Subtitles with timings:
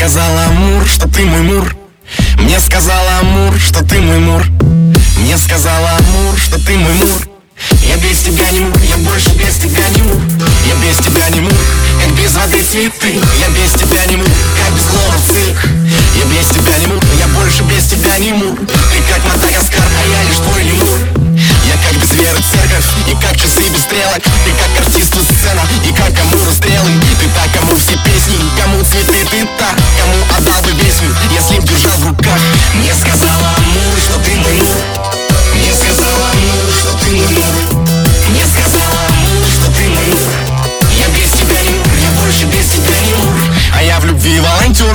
[0.00, 1.76] сказала Амур, что ты мой мур.
[2.38, 4.42] Мне сказала Амур, что ты мой мур.
[5.18, 7.28] Мне сказала Амур, что ты мой мур.
[7.86, 10.18] Я без тебя не мур, я больше без тебя не мур.
[10.66, 11.52] Я без тебя не мур,
[12.02, 13.20] как без воды цветы.
[13.38, 15.68] Я без тебя не мур, как без клова цирк.
[16.16, 18.56] Я без тебя не мур, я больше без тебя не мур.
[18.56, 20.40] Ты как Мадагаскар, а я лишь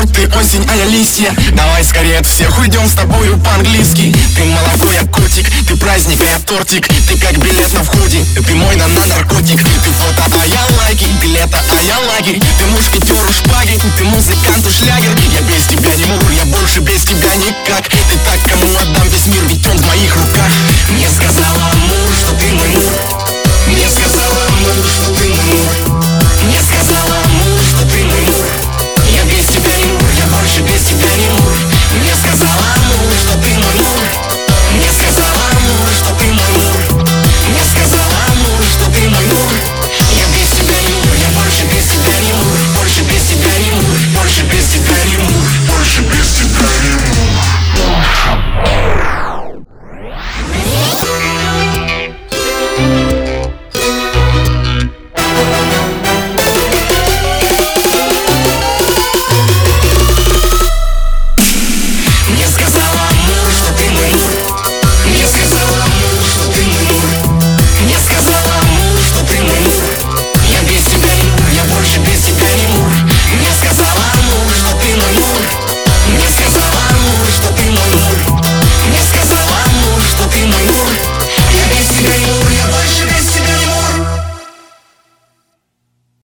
[0.06, 4.16] волонтер, ты осень, а я листья Давай скорее от всех уйдем с тобою по-английски.
[4.36, 6.88] Ты молоко, я котик, ты праздник, а я тортик.
[6.88, 9.60] Ты как билет на входе, ты мой на, на наркотик.
[9.62, 12.40] Ты фото, а я лайки, ты лето, а я лагерь.
[12.40, 17.02] Ты мушкетер у шпаги, ты музыкант шлягер Я без тебя не мур, я больше без
[17.04, 17.88] тебя никак.
[17.90, 20.15] Ты так, кому отдам весь мир, ведь он в моих